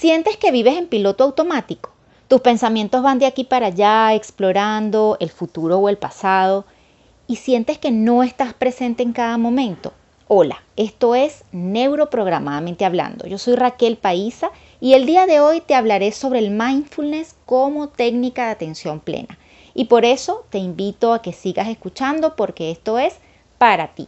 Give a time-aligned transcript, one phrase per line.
[0.00, 1.90] Sientes que vives en piloto automático.
[2.28, 6.66] Tus pensamientos van de aquí para allá, explorando el futuro o el pasado,
[7.26, 9.92] y sientes que no estás presente en cada momento.
[10.28, 13.26] Hola, esto es Neuroprogramadamente Hablando.
[13.26, 17.88] Yo soy Raquel Paisa y el día de hoy te hablaré sobre el mindfulness como
[17.88, 19.36] técnica de atención plena.
[19.74, 23.16] Y por eso te invito a que sigas escuchando porque esto es
[23.58, 24.06] para ti.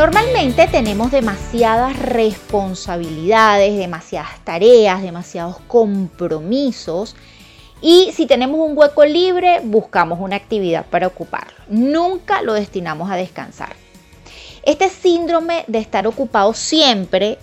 [0.00, 7.14] Normalmente tenemos demasiadas responsabilidades, demasiadas tareas, demasiados compromisos
[7.82, 11.58] y si tenemos un hueco libre buscamos una actividad para ocuparlo.
[11.68, 13.76] Nunca lo destinamos a descansar.
[14.62, 17.36] Este síndrome de estar ocupado siempre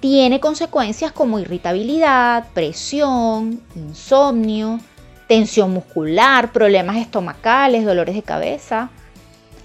[0.00, 4.80] tiene consecuencias como irritabilidad, presión, insomnio,
[5.28, 8.90] tensión muscular, problemas estomacales, dolores de cabeza,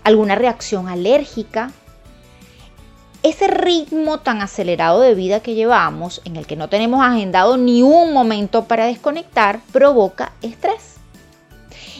[0.05, 1.73] alguna reacción alérgica,
[3.23, 7.81] ese ritmo tan acelerado de vida que llevamos, en el que no tenemos agendado ni
[7.81, 10.95] un momento para desconectar, provoca estrés.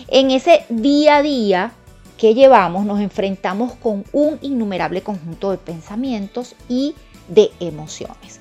[0.07, 1.71] En ese día a día
[2.17, 6.95] que llevamos nos enfrentamos con un innumerable conjunto de pensamientos y
[7.27, 8.39] de emociones.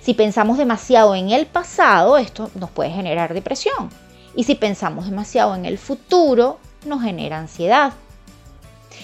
[0.00, 3.90] Si pensamos demasiado en el pasado, esto nos puede generar depresión.
[4.34, 7.92] Y si pensamos demasiado en el futuro, nos genera ansiedad.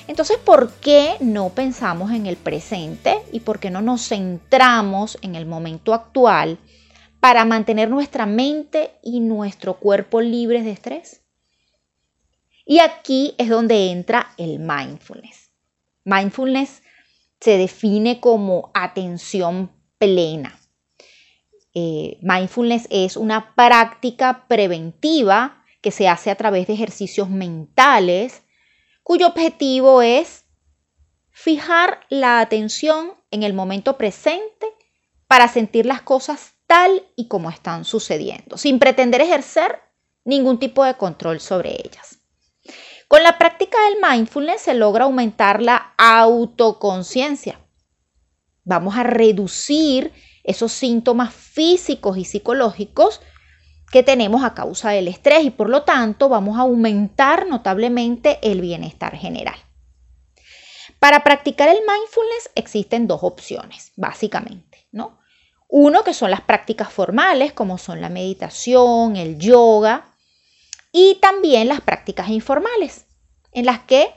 [0.09, 5.35] Entonces, ¿por qué no pensamos en el presente y por qué no nos centramos en
[5.35, 6.59] el momento actual
[7.21, 11.21] para mantener nuestra mente y nuestro cuerpo libres de estrés?
[12.65, 15.51] Y aquí es donde entra el mindfulness.
[16.05, 16.83] Mindfulness
[17.39, 20.59] se define como atención plena.
[21.75, 28.43] Eh, mindfulness es una práctica preventiva que se hace a través de ejercicios mentales
[29.09, 30.45] cuyo objetivo es
[31.31, 34.67] fijar la atención en el momento presente
[35.27, 39.81] para sentir las cosas tal y como están sucediendo, sin pretender ejercer
[40.27, 42.19] ningún tipo de control sobre ellas.
[43.09, 47.67] Con la práctica del mindfulness se logra aumentar la autoconciencia.
[48.65, 50.13] Vamos a reducir
[50.45, 53.23] esos síntomas físicos y psicológicos
[53.91, 58.61] que tenemos a causa del estrés y por lo tanto vamos a aumentar notablemente el
[58.61, 59.57] bienestar general.
[60.99, 65.19] Para practicar el mindfulness existen dos opciones, básicamente, ¿no?
[65.69, 70.15] Uno que son las prácticas formales, como son la meditación, el yoga,
[70.91, 73.07] y también las prácticas informales,
[73.53, 74.11] en las que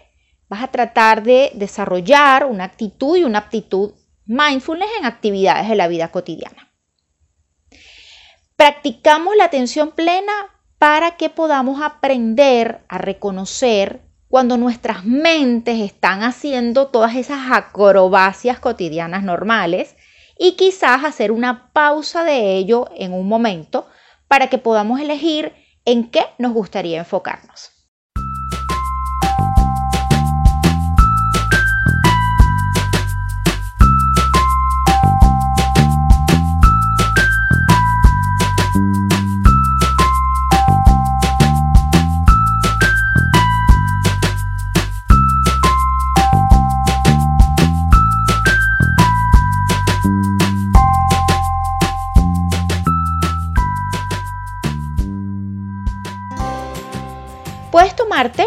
[0.47, 3.93] vas a tratar de desarrollar una actitud y una aptitud
[4.25, 6.70] mindfulness en actividades de la vida cotidiana.
[8.61, 10.31] Practicamos la atención plena
[10.77, 19.23] para que podamos aprender a reconocer cuando nuestras mentes están haciendo todas esas acrobacias cotidianas
[19.23, 19.95] normales
[20.37, 23.87] y quizás hacer una pausa de ello en un momento
[24.27, 25.53] para que podamos elegir
[25.85, 27.80] en qué nos gustaría enfocarnos.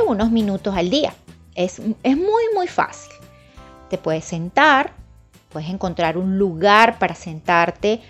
[0.06, 1.12] Unos minutos al día.
[1.54, 3.12] Es, es, muy, muy fácil.
[3.90, 4.92] Te puedes sentar,
[5.50, 8.00] puedes encontrar un lugar para sentarte,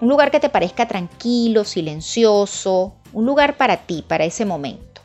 [0.00, 5.00] un lugar que te parezca tranquilo, silencioso, un lugar para ti, para ese momento.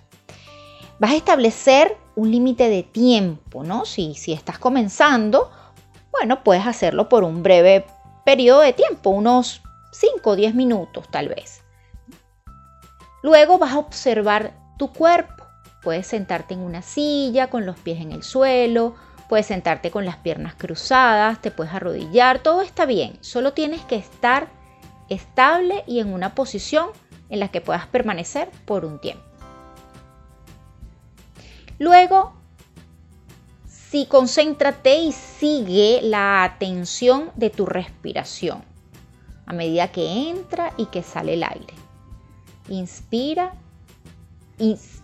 [1.00, 3.86] Vas a establecer un límite de tiempo, ¿no?
[3.86, 5.52] Si, si estás comenzando,
[6.12, 7.86] bueno, puedes hacerlo por un breve
[8.24, 11.62] periodo de tiempo, unos 5 o 10 minutos tal vez.
[13.22, 15.45] Luego vas a observar tu cuerpo
[15.86, 18.96] Puedes sentarte en una silla con los pies en el suelo,
[19.30, 23.96] puedes sentarte con las piernas cruzadas, te puedes arrodillar, todo está bien, solo tienes que
[23.96, 24.50] estar
[25.08, 26.90] estable y en una posición
[27.30, 29.24] en la que puedas permanecer por un tiempo.
[31.80, 32.34] Luego,
[33.96, 38.62] Sí, concéntrate y sigue la atención de tu respiración
[39.46, 41.74] a medida que entra y que sale el aire.
[42.68, 43.54] Inspira,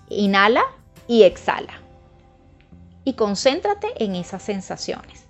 [0.09, 0.63] inhala
[1.07, 1.73] y exhala.
[3.03, 5.25] Y concéntrate en esas sensaciones.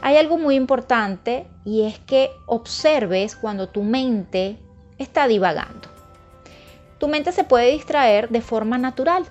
[0.00, 4.58] Hay algo muy importante y es que observes cuando tu mente
[4.98, 5.88] está divagando.
[6.98, 9.24] Tu mente se puede distraer de forma natural,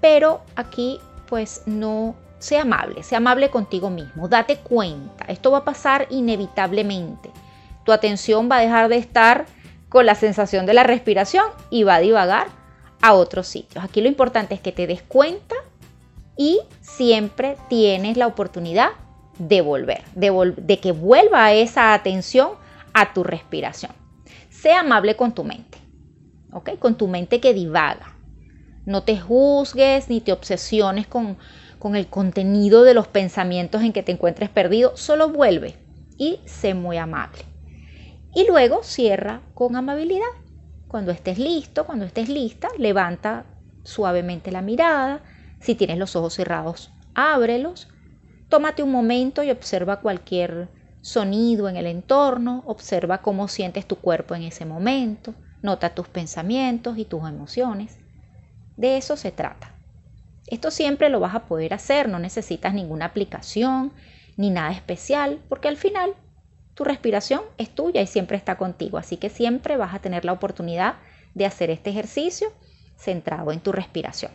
[0.00, 5.64] pero aquí pues no sea amable, sea amable contigo mismo, date cuenta, esto va a
[5.64, 7.30] pasar inevitablemente.
[7.84, 9.46] Tu atención va a dejar de estar
[9.90, 12.46] con la sensación de la respiración y va a divagar
[13.02, 13.84] a otros sitios.
[13.84, 15.56] Aquí lo importante es que te des cuenta
[16.36, 18.90] y siempre tienes la oportunidad
[19.38, 22.52] de volver, de, que vuelva esa atención
[22.94, 23.92] a tu respiración.
[24.48, 25.78] Sea amable con tu mente,
[26.52, 26.78] ¿ok?
[26.78, 28.14] Con tu mente que divaga.
[28.86, 31.36] No te juzgues ni te obsesiones con,
[31.78, 34.96] con el contenido de los pensamientos en que te encuentres perdido.
[34.96, 35.74] Solo vuelve
[36.16, 37.49] y sé muy amable.
[38.32, 40.24] Y luego cierra con amabilidad.
[40.86, 43.44] Cuando estés listo, cuando estés lista, levanta
[43.84, 45.22] suavemente la mirada.
[45.60, 47.88] Si tienes los ojos cerrados, ábrelos.
[48.48, 50.68] Tómate un momento y observa cualquier
[51.00, 56.98] sonido en el entorno, observa cómo sientes tu cuerpo en ese momento, nota tus pensamientos
[56.98, 57.98] y tus emociones.
[58.76, 59.74] De eso se trata.
[60.46, 63.92] Esto siempre lo vas a poder hacer, no necesitas ninguna aplicación
[64.36, 66.14] ni nada especial, porque al final
[66.80, 70.32] tu respiración es tuya y siempre está contigo, así que siempre vas a tener la
[70.32, 70.94] oportunidad
[71.34, 72.54] de hacer este ejercicio
[72.96, 74.32] centrado en tu respiración.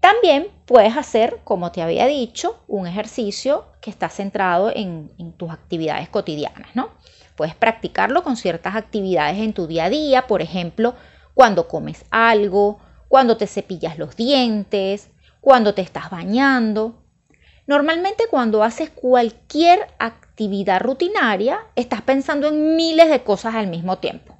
[0.00, 6.08] También puedes hacer, como te había dicho, un ejercicio que está centrado en, tus actividades
[6.08, 6.88] cotidianas, ¿no?
[7.36, 10.94] Puedes practicarlo con ciertas actividades en tu día a día, por ejemplo,
[11.34, 15.10] cuando comes algo, cuando te cepillas los dientes,
[15.42, 17.01] cuando te estás bañando.
[17.66, 24.36] Normalmente cuando haces cualquier actividad rutinaria, estás pensando en miles de cosas al mismo tiempo.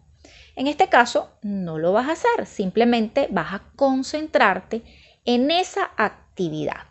[0.57, 4.83] En este caso, no lo vas a hacer, simplemente vas a concentrarte
[5.25, 6.89] en esa actividad.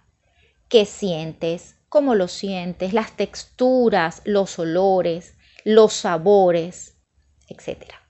[0.67, 1.75] ¿Qué sientes?
[1.89, 2.93] ¿Cómo lo sientes?
[2.93, 5.35] Las texturas, los olores,
[5.65, 6.95] los sabores,
[7.49, 8.00] etcétera.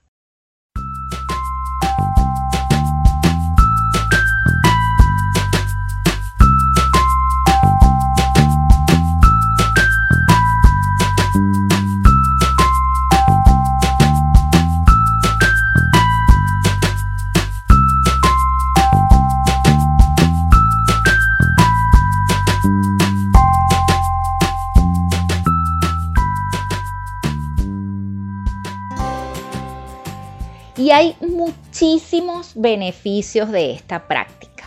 [30.82, 34.64] Y hay muchísimos beneficios de esta práctica.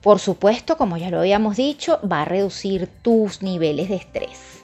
[0.00, 4.62] Por supuesto, como ya lo habíamos dicho, va a reducir tus niveles de estrés.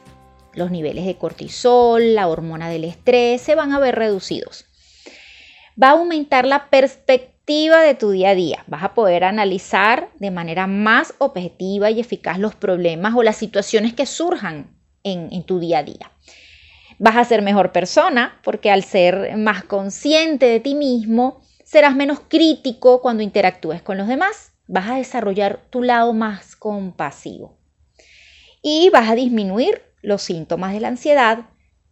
[0.55, 4.67] Los niveles de cortisol, la hormona del estrés se van a ver reducidos.
[5.83, 8.63] Va a aumentar la perspectiva de tu día a día.
[8.69, 13.93] Vas a poder analizar de manera más objetiva y eficaz los problemas o las situaciones
[13.93, 14.71] que surjan
[15.03, 16.13] en, en tu día a día.
[16.99, 22.21] Vas a ser mejor persona porque al ser más consciente de ti mismo, serás menos
[22.21, 24.53] crítico cuando interactúes con los demás.
[24.67, 27.59] Vas a desarrollar tu lado más compasivo.
[28.63, 31.51] Y vas a disminuir los síntomas de la ansiedad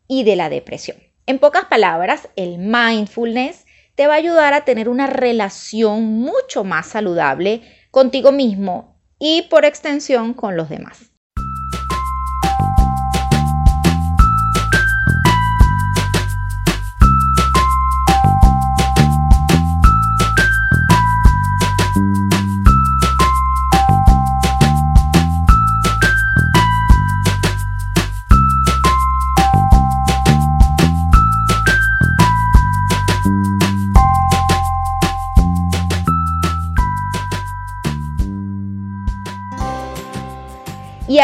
[0.08, 0.96] y de la depresión.
[1.26, 6.86] En pocas palabras, el mindfulness te va a ayudar a tener una relación mucho más
[6.86, 11.13] saludable contigo mismo y por extensión con los demás.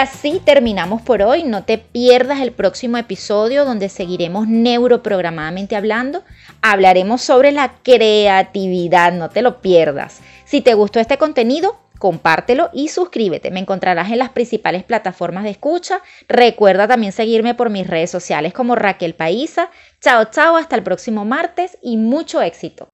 [0.01, 1.45] Así terminamos por hoy.
[1.45, 6.25] No te pierdas el próximo episodio donde seguiremos neuroprogramadamente hablando.
[6.63, 10.21] Hablaremos sobre la creatividad, no te lo pierdas.
[10.45, 13.51] Si te gustó este contenido, compártelo y suscríbete.
[13.51, 16.01] Me encontrarás en las principales plataformas de escucha.
[16.29, 19.71] Recuerda también seguirme por mis redes sociales como Raquel Paisa.
[20.01, 22.90] Chao, chao, hasta el próximo martes y mucho éxito.